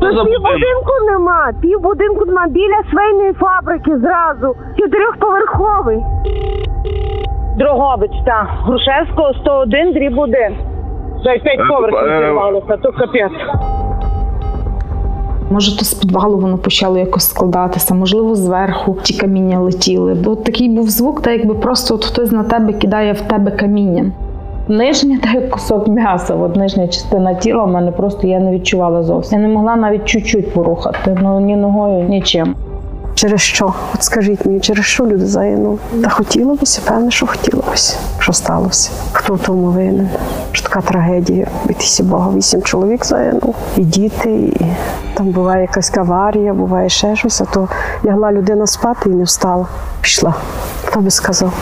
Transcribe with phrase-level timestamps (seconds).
[0.00, 4.54] за Пів будинку нема, пів будинку нема біля свейної фабрики зразу.
[4.78, 5.98] Чотирьохповерховий.
[7.58, 8.46] Дрогобич, так.
[8.64, 10.56] Грушевського 101, дріб 1.
[11.24, 13.32] Дай п'ять Е, поверхів е, зірвалося, то капець.
[15.50, 20.14] Може, то з підвалу воно почало якось складатися, можливо, зверху ті каміння летіли.
[20.14, 24.12] Бо такий був звук, так якби просто от хтось на тебе кидає в тебе камінням.
[24.68, 29.02] Нижня та як кусок м'яса, от нижня частина тіла в мене просто я не відчувала
[29.02, 29.40] зовсім.
[29.40, 32.54] Я не могла навіть чуть-чуть порухати, ну ні ногою, нічим.
[33.14, 33.74] Через що?
[33.94, 35.78] От скажіть мені, через що люди загинули?
[36.02, 37.98] Та хотілося, певне, що хотілося.
[38.18, 38.90] Що сталося?
[39.12, 40.08] Хто в тому винен?
[40.52, 41.46] Що така трагедія?
[41.64, 43.54] Бійтеся Бога, вісім чоловік загинуло.
[43.76, 44.66] І діти, і
[45.14, 47.68] там буває якась аварія, буває ще щось, а то
[48.04, 49.66] лягла людина спати і не встала.
[50.00, 50.34] Пішла.
[50.84, 51.52] Хто би сказав?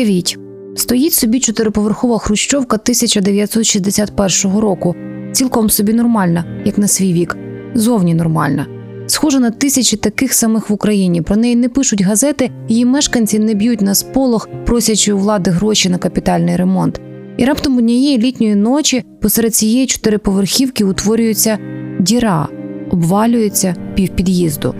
[0.00, 0.38] Уявіть,
[0.76, 4.94] стоїть собі чотириповерхова хрущовка 1961 року,
[5.32, 7.36] цілком собі нормальна, як на свій вік,
[7.74, 8.66] зовні нормальна.
[9.06, 11.22] Схожа на тисячі таких самих в Україні.
[11.22, 15.88] Про неї не пишуть газети, її мешканці не б'ють на сполох, просячи у влади гроші
[15.88, 17.00] на капітальний ремонт.
[17.36, 21.58] І раптом однієї літньої ночі посеред цієї чотириповерхівки утворюється
[22.00, 22.48] діра,
[22.90, 24.74] обвалюється півпід'їзду.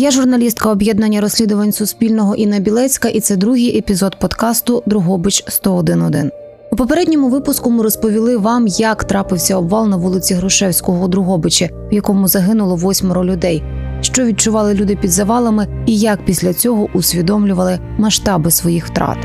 [0.00, 6.30] Я журналістка об'єднання розслідувань Суспільного Інна Білецька, і це другий епізод подкасту Другобич 101.1.
[6.72, 11.94] У попередньому випуску ми розповіли вам, як трапився обвал на вулиці Грушевського у Другобичі, в
[11.94, 13.62] якому загинуло восьмеро людей,
[14.00, 19.18] що відчували люди під завалами, і як після цього усвідомлювали масштаби своїх втрат.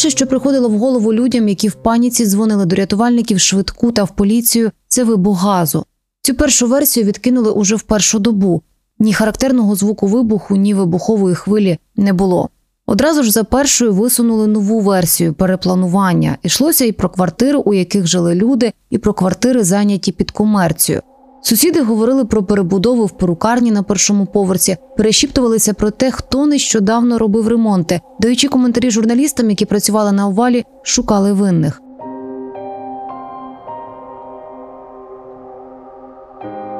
[0.00, 4.16] Перше, що приходило в голову людям, які в паніці дзвонили до рятувальників швидку та в
[4.16, 5.84] поліцію, це вибух газу.
[6.22, 8.62] Цю першу версію відкинули уже в першу добу.
[8.98, 12.48] Ні характерного звуку вибуху, ні вибухової хвилі не було.
[12.86, 16.38] Одразу ж за першою висунули нову версію перепланування.
[16.42, 21.02] Ішлося і про квартири, у яких жили люди, і про квартири, зайняті під комерцію.
[21.42, 27.48] Сусіди говорили про перебудову в перукарні на першому поверсі, перешіптувалися про те, хто нещодавно робив
[27.48, 31.82] ремонти, даючи коментарі журналістам, які працювали на овалі, шукали винних.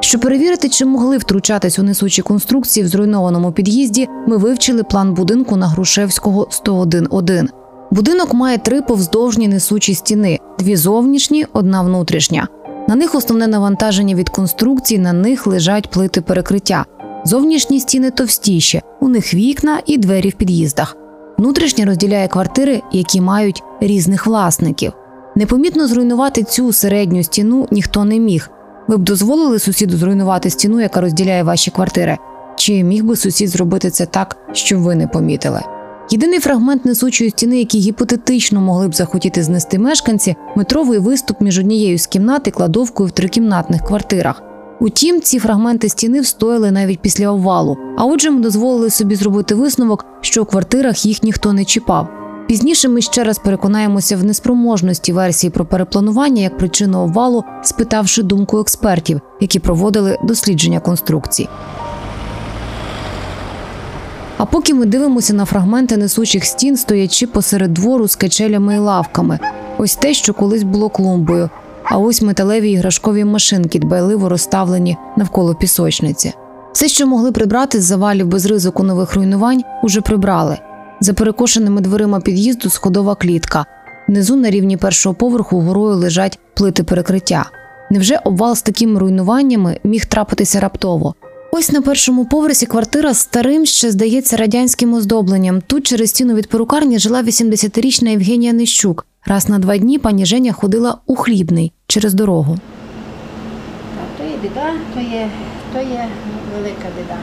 [0.00, 5.56] Щоб перевірити, чи могли втручатись у несучі конструкції в зруйнованому під'їзді, ми вивчили план будинку
[5.56, 7.48] на Грушевського 101-1.
[7.90, 12.48] Будинок має три повздовжні несучі стіни: дві зовнішні, одна внутрішня.
[12.90, 16.84] На них основне навантаження від конструкцій, на них лежать плити перекриття.
[17.24, 20.96] Зовнішні стіни товстіші, у них вікна і двері в під'їздах.
[21.38, 24.92] Внутрішня розділяє квартири, які мають різних власників.
[25.36, 28.50] Непомітно зруйнувати цю середню стіну ніхто не міг.
[28.88, 32.18] Ви б дозволили сусіду зруйнувати стіну, яка розділяє ваші квартири?
[32.56, 35.60] Чи міг би сусід зробити це так, щоб ви не помітили?
[36.12, 41.98] Єдиний фрагмент несучої стіни, який гіпотетично могли б захотіти знести мешканці, метровий виступ між однією
[41.98, 44.42] з кімнат і кладовкою в трикімнатних квартирах.
[44.80, 47.76] Утім, ці фрагменти стіни встояли навіть після обвалу.
[47.98, 52.08] А отже, ми дозволили собі зробити висновок, що у квартирах їх ніхто не чіпав.
[52.48, 58.60] Пізніше ми ще раз переконаємося в неспроможності версії про перепланування як причину обвалу, спитавши думку
[58.60, 61.48] експертів, які проводили дослідження конструкцій.
[64.40, 69.38] А поки ми дивимося на фрагменти несучих стін, стоячи посеред двору з качелями і лавками.
[69.78, 71.50] Ось те, що колись було клумбою.
[71.84, 76.32] А ось металеві іграшкові машинки, дбайливо розставлені навколо пісочниці.
[76.72, 80.58] Все, що могли прибрати з завалів без ризику нових руйнувань, уже прибрали.
[81.00, 83.66] За перекошеними дверима під'їзду сходова клітка.
[84.08, 87.50] Внизу на рівні першого поверху горою лежать плити перекриття.
[87.90, 91.14] Невже обвал з такими руйнуваннями міг трапитися раптово?
[91.52, 95.60] Ось на першому поверсі квартира з старим, ще здається, радянським оздобленням.
[95.66, 99.06] Тут через стіну від перукарні жила 80-річна Євгенія Нищук.
[99.26, 102.58] Раз на два дні пані Женя ходила у хлібний через дорогу.
[104.18, 105.28] То є біда, то є,
[105.72, 106.08] то є
[106.56, 107.16] велика біда.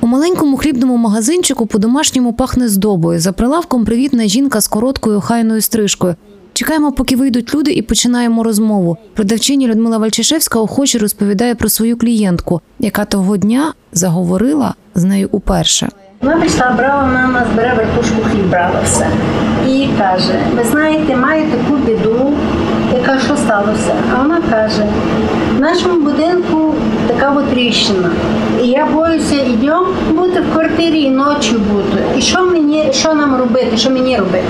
[0.00, 3.20] У маленькому хлібному магазинчику по-домашньому пахне здобою.
[3.20, 6.14] За прилавком привітна жінка з короткою хайною стрижкою.
[6.60, 8.96] Чекаємо, поки вийдуть люди, і починаємо розмову.
[9.14, 15.88] Продавчиня Людмила Вальчишевська охоче розповідає про свою клієнтку, яка того дня заговорила з нею уперше.
[16.22, 19.06] Вона прийшла, брала вона нас бере вертушку хліб, брала все.
[19.68, 22.32] І каже: ви знаєте, маю таку біду.
[22.94, 23.94] Я кажу, що сталося?
[24.14, 24.86] А вона каже:
[25.56, 26.74] в нашому будинку
[27.06, 28.10] така от тріщина.
[28.62, 32.02] І я боюся, йдемо бути в квартирі і ночі бути.
[32.18, 33.76] І що мені, що нам робити?
[33.76, 34.48] Що мені робити?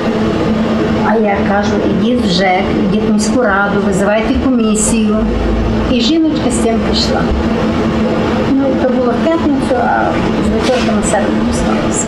[1.13, 5.17] А я кажу, ідіть в ЖЕК, ідіть в міську раду, визивайте комісію.
[5.93, 7.23] І жіночка з цим пішла.
[8.53, 10.13] Ну, то було в п'ятницю, а
[10.47, 12.07] з вечірка на сталося.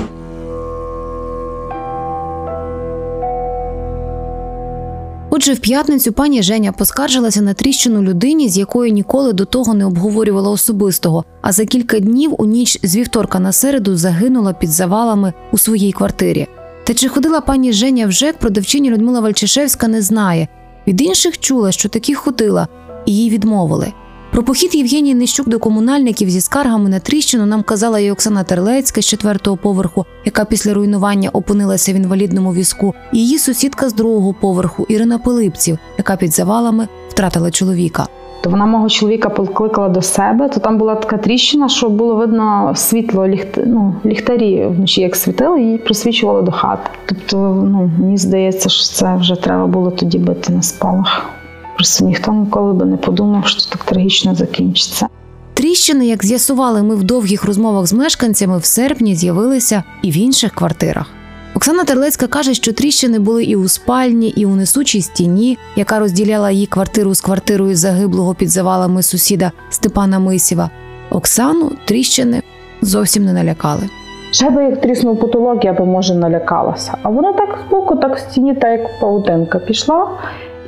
[5.31, 9.87] Отже, в п'ятницю пані Женя поскаржилася на тріщину людині, з якою ніколи до того не
[9.87, 11.25] обговорювала особистого.
[11.41, 15.93] А за кілька днів у ніч з вівторка на середу загинула під завалами у своїй
[15.93, 16.49] квартирі.
[16.85, 20.49] Та чи ходила пані Женя в ЖЕК, продавчиня Людмила Вальчишевська не знає.
[20.87, 22.69] Від інших чула, що таки ходила,
[23.07, 23.93] і їй відмовили.
[24.33, 29.03] Про похід Євгенії Нищук до комунальників зі скаргами на тріщину нам казала і Оксана Терлецька
[29.03, 34.35] з четвертого поверху, яка після руйнування опинилася в інвалідному візку, і її сусідка з другого
[34.35, 38.07] поверху Ірина Пилипців, яка під завалами втратила чоловіка.
[38.43, 42.73] То вона мого чоловіка покликала до себе, то там була така тріщина, що було видно
[42.77, 43.59] світло ліхт...
[43.67, 46.91] ну, ліхтарі вночі, як світили, і просвічувало до хати.
[47.07, 47.37] Тобто,
[47.71, 51.27] ну мені здається, що це вже треба було тоді бити на спалах.
[51.75, 55.09] Просто ніхто ніколи би не подумав, що так трагічно закінчиться.
[55.55, 60.53] Тріщини, як з'ясували ми в довгих розмовах з мешканцями, в серпні з'явилися і в інших
[60.53, 61.07] квартирах.
[61.55, 66.51] Оксана Терлецька каже, що тріщини були і у спальні, і у несучій стіні, яка розділяла
[66.51, 70.71] її квартиру з квартирою загиблого під завалами сусіда Степана Мисєва.
[71.11, 72.43] Оксану тріщини
[72.83, 73.83] зовсім не налякали.
[74.31, 76.97] Ще би як тріснув потолок, я би може налякалася.
[77.03, 80.09] А воно так збоку, так в стіні, так як паутинка пішла.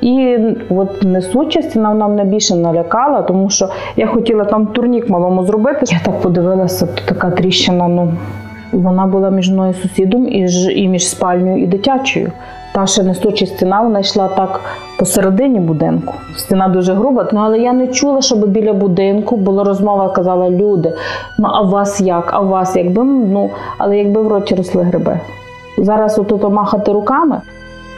[0.01, 0.39] І
[0.71, 5.81] от несуча стіна вона мене більше налякала, тому що я хотіла там турнік малому зробити.
[5.87, 7.89] Я так подивилася, то така тріщина.
[7.89, 8.13] Ну
[8.75, 12.33] вона була між мною сусідом і, і між спальнею і дитячою.
[12.75, 14.61] Та ще несуча стіна, вона йшла так
[14.99, 16.15] посередині будинку.
[16.37, 20.93] Стіна дуже груба, ну але я не чула, щоб біля будинку була розмова, казала люди.
[21.39, 22.31] Ну а вас як?
[22.35, 25.21] А вас якби ну, але якби в роті росли гриби.
[25.79, 27.41] Зараз отут махати руками.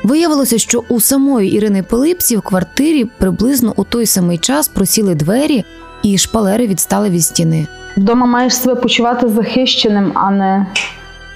[0.05, 5.65] Виявилося, що у самої Ірини Пилипсі в квартирі приблизно у той самий час просіли двері
[6.07, 7.67] і шпалери відстали від стіни.
[7.97, 10.67] Вдома маєш себе почувати захищеним, а не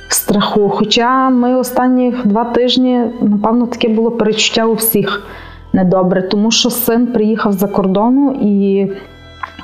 [0.09, 0.69] в страху.
[0.69, 5.27] Хоча ми останні два тижні, напевно, таке було перечуття у всіх
[5.73, 8.87] недобре, тому що син приїхав за кордону і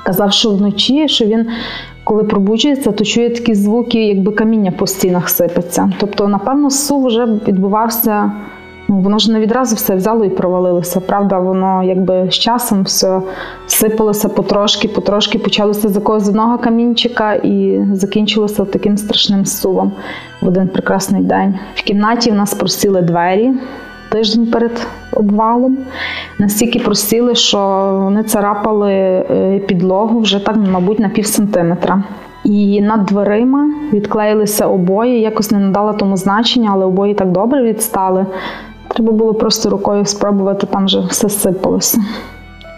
[0.03, 1.47] казав, що вночі, що він.
[2.03, 5.91] Коли пробуджується, то чує такі звуки, якби каміння по стінах сипеться.
[5.99, 8.31] Тобто, напевно, сув вже відбувався.
[8.89, 10.99] Ну, воно ж не відразу все взяло і провалилося.
[10.99, 13.21] Правда, воно якби з часом все
[13.67, 19.91] сипалося потрошки, потрошки почалося з якогось одного камінчика і закінчилося таким страшним сувом
[20.41, 21.59] в один прекрасний день.
[21.75, 23.53] В кімнаті в нас просіли двері
[24.09, 25.77] тиждень перед обвалом.
[26.39, 27.59] Настільки просіли, що
[28.03, 32.03] вони царапали е, підлогу вже так, мабуть, на пів сантиметра.
[32.43, 38.25] І над дверима відклеїлися обої, якось не надала тому значення, але обої так добре відстали.
[38.97, 42.01] Треба було просто рукою спробувати, там вже все сипалося.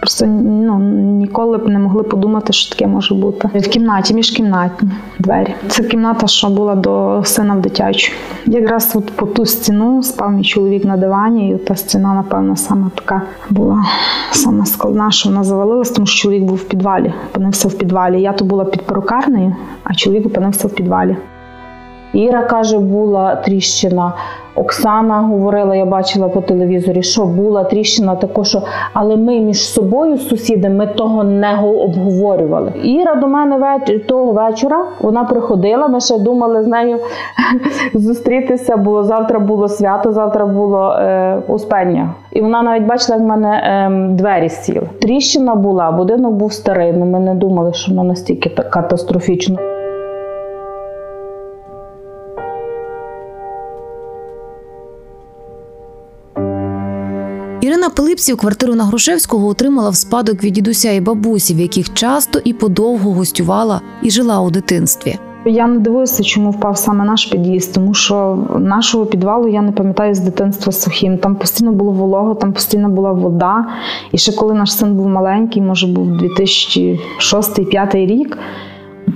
[0.00, 0.78] Просто ну,
[1.18, 3.50] ніколи б не могли подумати, що таке може бути.
[3.54, 5.54] В кімнаті, міжкімнатні двері.
[5.68, 8.12] Це кімната, що була до сина в дитячу.
[8.46, 12.90] Якраз от по ту стіну спав мій чоловік на дивані, і та стіна, напевно, саме
[12.94, 13.84] така була
[14.30, 18.22] саме складна, що вона завалилась, тому що чоловік був в підвалі, опинився в підвалі.
[18.22, 21.16] Я то була під перукарнею, а чоловік опинився в підвалі.
[22.12, 24.12] Іра каже, була тріщина.
[24.54, 30.16] Оксана говорила, я бачила по телевізорі, що була тріщина, також, що але ми між собою,
[30.16, 32.72] з сусідами, ми того не го- обговорювали.
[32.84, 34.06] Іра до мене веч...
[34.06, 35.88] того вечора вона приходила.
[35.88, 36.98] Ми ще думали з нею
[37.94, 42.10] зустрітися, бо завтра було свято, завтра було е, успення.
[42.32, 44.86] І вона навіть бачила, як в мене е, двері сіли.
[45.02, 46.92] Тріщина була, будинок був старий.
[46.92, 49.56] Ну ми не думали, що воно настільки катастрофічно.
[57.70, 62.40] Ірина Пилипсів квартиру на Грушевського отримала в спадок від дідуся і бабусі, в яких часто
[62.44, 65.18] і подовго гостювала і жила у дитинстві.
[65.44, 70.14] Я не дивуюся, чому впав саме наш під'їзд, тому що нашого підвалу я не пам'ятаю
[70.14, 71.18] з дитинства сухим.
[71.18, 73.66] Там постійно було волого, там постійно була вода.
[74.12, 78.38] І ще коли наш син був маленький, може був 2006-2005 рік,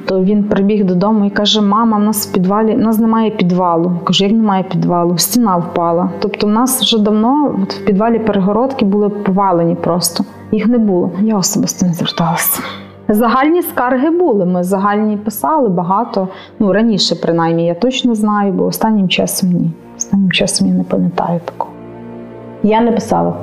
[0.06, 3.92] то він прибіг додому і каже: Мама, в нас в підвалі, в нас немає підвалу.
[4.00, 5.18] Я кажу, як немає підвалу?
[5.18, 6.10] Стіна впала.
[6.18, 10.24] Тобто, в нас вже давно от в підвалі перегородки були повалені просто.
[10.52, 11.10] Їх не було.
[11.20, 12.62] Я особисто не зверталася.
[13.08, 14.44] Загальні скарги були.
[14.44, 16.28] Ми загальні писали багато.
[16.58, 19.70] Ну раніше, принаймні, я точно знаю, бо останнім часом ні.
[19.96, 21.70] Останнім часом я не пам'ятаю такого.
[22.62, 23.34] Я не писала.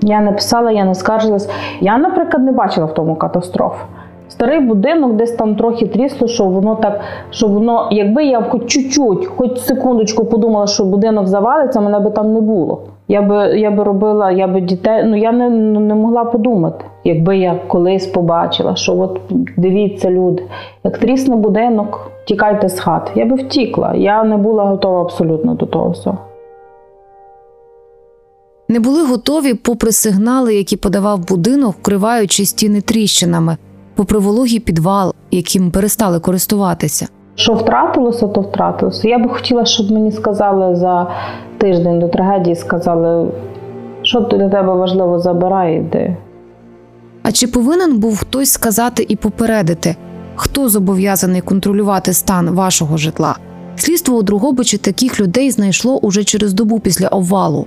[0.00, 1.48] Я не писала, я не скаржилась.
[1.80, 3.74] Я, наприклад, не бачила в тому катастроф.
[4.38, 9.26] Старий будинок десь там трохи трісло, що воно так, що воно, якби я хоч чуть-чуть,
[9.26, 12.80] хоч секундочку подумала, що будинок завалиться, мене би там не було.
[13.08, 17.38] Я би, я би робила, я би дітей, ну я не, не могла подумати, якби
[17.38, 19.20] я колись побачила, що от
[19.56, 20.42] дивіться, люди,
[20.84, 23.10] як трісне будинок, тікайте з хати.
[23.14, 23.94] Я би втікла.
[23.94, 26.18] Я не була готова абсолютно до того всього.
[28.68, 33.56] Не були готові, попри сигнали, які подавав будинок, вкриваючи стіни тріщинами,
[33.98, 37.08] попри вологий підвал, яким перестали користуватися.
[37.34, 39.08] Що втратилося, то втратилося.
[39.08, 41.10] Я би хотіла, щоб мені сказали за
[41.58, 43.30] тиждень до трагедії, сказали,
[44.02, 46.16] що для тебе важливо, забирай і йди.
[47.22, 49.96] А чи повинен був хтось сказати і попередити,
[50.34, 53.36] хто зобов'язаний контролювати стан вашого житла?
[53.76, 57.66] Слідство у Другобичі таких людей знайшло уже через добу після обвалу.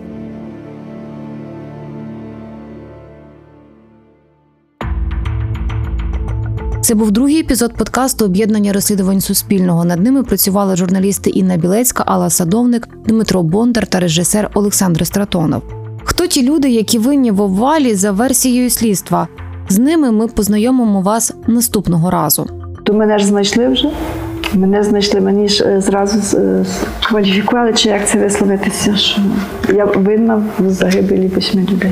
[6.92, 9.86] Це був другий епізод подкасту Об'єднання розслідувань Суспільного.
[9.86, 15.62] Над ними працювали журналісти Інна Білецька, Алла Садовник, Дмитро Бондар та режисер Олександр Стратонов.
[16.04, 19.28] Хто ті люди, які винні в обвалі за версією слідства?
[19.70, 22.50] З ними ми познайомимо вас наступного разу.
[22.84, 23.90] То мене ж знайшли вже.
[24.54, 26.66] Мене знайшли, мені ж е, зразу е,
[27.08, 29.22] кваліфікували, чи як це висловитися, що
[29.76, 31.92] я винна в загибелі восьми людей.